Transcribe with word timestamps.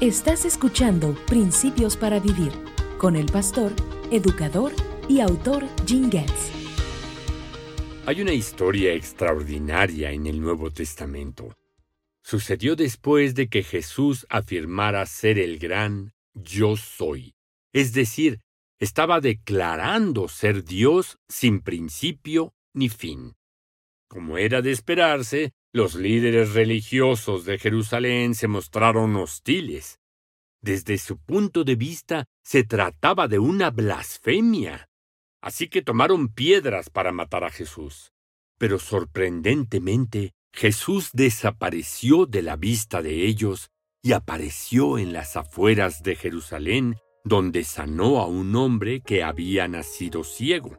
Estás 0.00 0.44
escuchando 0.44 1.14
Principios 1.24 1.96
para 1.96 2.18
Vivir 2.18 2.50
con 2.98 3.14
el 3.14 3.26
pastor, 3.26 3.72
educador 4.10 4.72
y 5.08 5.20
autor 5.20 5.66
Jim 5.86 6.10
Getz. 6.10 6.50
Hay 8.04 8.20
una 8.20 8.32
historia 8.32 8.92
extraordinaria 8.92 10.10
en 10.10 10.26
el 10.26 10.40
Nuevo 10.40 10.72
Testamento. 10.72 11.54
Sucedió 12.24 12.74
después 12.74 13.36
de 13.36 13.48
que 13.48 13.62
Jesús 13.62 14.26
afirmara 14.30 15.06
ser 15.06 15.38
el 15.38 15.60
gran 15.60 16.12
yo 16.34 16.76
soy. 16.76 17.36
Es 17.72 17.92
decir, 17.92 18.40
estaba 18.80 19.20
declarando 19.20 20.26
ser 20.26 20.64
Dios 20.64 21.18
sin 21.28 21.60
principio 21.60 22.52
ni 22.74 22.88
fin. 22.88 23.36
Como 24.08 24.38
era 24.38 24.60
de 24.60 24.72
esperarse, 24.72 25.52
los 25.74 25.96
líderes 25.96 26.54
religiosos 26.54 27.44
de 27.44 27.58
Jerusalén 27.58 28.36
se 28.36 28.46
mostraron 28.46 29.16
hostiles. 29.16 29.98
Desde 30.62 30.98
su 30.98 31.18
punto 31.18 31.64
de 31.64 31.74
vista, 31.74 32.26
se 32.44 32.62
trataba 32.62 33.26
de 33.26 33.40
una 33.40 33.72
blasfemia. 33.72 34.88
Así 35.42 35.66
que 35.66 35.82
tomaron 35.82 36.28
piedras 36.28 36.90
para 36.90 37.10
matar 37.10 37.42
a 37.42 37.50
Jesús. 37.50 38.12
Pero 38.56 38.78
sorprendentemente, 38.78 40.30
Jesús 40.52 41.10
desapareció 41.12 42.24
de 42.26 42.42
la 42.42 42.54
vista 42.54 43.02
de 43.02 43.26
ellos 43.26 43.68
y 44.00 44.12
apareció 44.12 44.96
en 44.96 45.12
las 45.12 45.36
afueras 45.36 46.04
de 46.04 46.14
Jerusalén, 46.14 46.94
donde 47.24 47.64
sanó 47.64 48.20
a 48.20 48.28
un 48.28 48.54
hombre 48.54 49.00
que 49.00 49.24
había 49.24 49.66
nacido 49.66 50.22
ciego. 50.22 50.78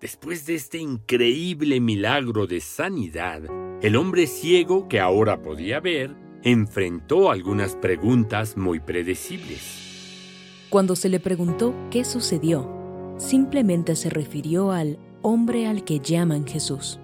Después 0.00 0.46
de 0.46 0.54
este 0.54 0.78
increíble 0.78 1.80
milagro 1.80 2.46
de 2.46 2.62
sanidad, 2.62 3.42
el 3.82 3.96
hombre 3.96 4.26
ciego 4.26 4.88
que 4.88 5.00
ahora 5.00 5.42
podía 5.42 5.80
ver 5.80 6.16
enfrentó 6.42 7.30
algunas 7.30 7.76
preguntas 7.76 8.56
muy 8.56 8.80
predecibles. 8.80 10.66
Cuando 10.70 10.96
se 10.96 11.08
le 11.08 11.20
preguntó 11.20 11.74
qué 11.90 12.04
sucedió, 12.04 12.70
simplemente 13.18 13.96
se 13.96 14.10
refirió 14.10 14.72
al 14.72 14.98
hombre 15.22 15.66
al 15.66 15.84
que 15.84 16.00
llaman 16.00 16.46
Jesús. 16.46 17.00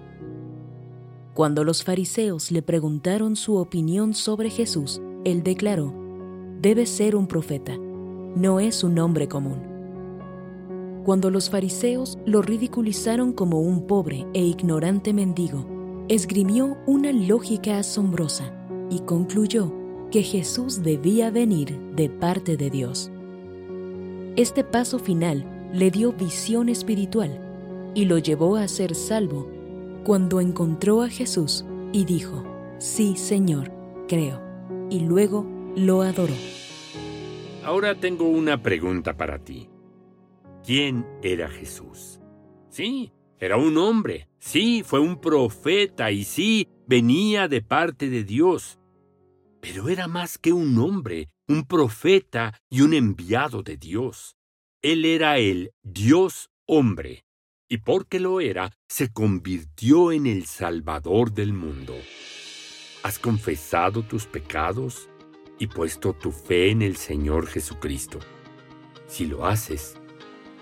Cuando 1.33 1.63
los 1.63 1.83
fariseos 1.83 2.51
le 2.51 2.61
preguntaron 2.61 3.35
su 3.35 3.55
opinión 3.55 4.13
sobre 4.13 4.49
Jesús, 4.49 5.01
él 5.25 5.43
declaró, 5.43 5.93
debe 6.61 6.85
ser 6.85 7.15
un 7.15 7.27
profeta, 7.27 7.75
no 8.35 8.59
es 8.59 8.83
un 8.83 8.99
hombre 8.99 9.27
común 9.27 9.73
cuando 11.03 11.29
los 11.29 11.49
fariseos 11.49 12.17
lo 12.25 12.41
ridiculizaron 12.41 13.33
como 13.33 13.59
un 13.59 13.85
pobre 13.87 14.25
e 14.33 14.41
ignorante 14.41 15.13
mendigo, 15.13 15.65
esgrimió 16.09 16.77
una 16.85 17.11
lógica 17.11 17.79
asombrosa 17.79 18.53
y 18.89 18.99
concluyó 18.99 19.73
que 20.11 20.21
Jesús 20.21 20.83
debía 20.83 21.31
venir 21.31 21.79
de 21.95 22.09
parte 22.09 22.57
de 22.57 22.69
Dios. 22.69 23.11
Este 24.35 24.63
paso 24.63 24.99
final 24.99 25.69
le 25.73 25.91
dio 25.91 26.11
visión 26.13 26.69
espiritual 26.69 27.91
y 27.95 28.05
lo 28.05 28.17
llevó 28.17 28.57
a 28.57 28.67
ser 28.67 28.95
salvo 28.95 29.49
cuando 30.03 30.41
encontró 30.41 31.01
a 31.01 31.09
Jesús 31.09 31.65
y 31.91 32.05
dijo, 32.05 32.43
Sí, 32.77 33.15
Señor, 33.15 33.71
creo, 34.07 34.41
y 34.89 34.99
luego 34.99 35.45
lo 35.75 36.01
adoró. 36.01 36.33
Ahora 37.63 37.95
tengo 37.95 38.27
una 38.27 38.61
pregunta 38.61 39.15
para 39.15 39.39
ti 39.39 39.69
quién 40.65 41.05
era 41.21 41.47
Jesús. 41.47 42.19
Sí, 42.69 43.13
era 43.39 43.57
un 43.57 43.77
hombre, 43.77 44.29
sí, 44.39 44.83
fue 44.85 44.99
un 44.99 45.19
profeta 45.19 46.11
y 46.11 46.23
sí, 46.23 46.67
venía 46.87 47.47
de 47.47 47.61
parte 47.61 48.09
de 48.09 48.23
Dios. 48.23 48.79
Pero 49.59 49.89
era 49.89 50.07
más 50.07 50.37
que 50.37 50.53
un 50.53 50.77
hombre, 50.77 51.29
un 51.47 51.65
profeta 51.65 52.53
y 52.69 52.81
un 52.81 52.93
enviado 52.93 53.63
de 53.63 53.77
Dios. 53.77 54.35
Él 54.81 55.05
era 55.05 55.37
el 55.37 55.71
Dios 55.81 56.49
hombre, 56.65 57.25
y 57.69 57.77
porque 57.77 58.19
lo 58.19 58.39
era, 58.39 58.71
se 58.87 59.11
convirtió 59.11 60.11
en 60.11 60.27
el 60.27 60.45
Salvador 60.45 61.33
del 61.33 61.53
mundo. 61.53 61.95
¿Has 63.03 63.19
confesado 63.19 64.03
tus 64.03 64.25
pecados 64.25 65.09
y 65.59 65.67
puesto 65.67 66.13
tu 66.13 66.31
fe 66.31 66.69
en 66.69 66.81
el 66.81 66.95
Señor 66.95 67.47
Jesucristo? 67.47 68.19
Si 69.07 69.25
lo 69.25 69.45
haces, 69.45 69.97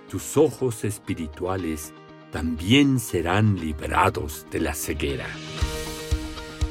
tus 0.10 0.38
ojos 0.38 0.84
espirituales 0.84 1.94
también 2.32 3.00
serán 3.00 3.58
librados 3.60 4.46
de 4.50 4.62
la 4.62 4.74
ceguera. 4.74 5.28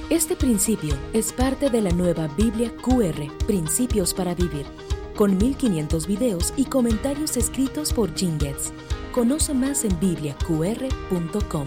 Este 0.09 0.35
principio 0.35 0.95
es 1.13 1.33
parte 1.33 1.71
de 1.71 1.81
la 1.83 1.91
nueva 1.91 2.27
Biblia 2.37 2.73
QR, 2.83 3.31
Principios 3.47 4.13
para 4.13 4.35
Vivir, 4.35 4.67
con 5.15 5.37
1500 5.37 6.07
videos 6.07 6.53
y 6.57 6.65
comentarios 6.65 7.37
escritos 7.37 7.93
por 7.93 8.13
Jingets. 8.15 8.73
Conoce 9.13 9.55
más 9.55 9.85
en 9.85 10.01
bibliaqr.com. 10.01 11.67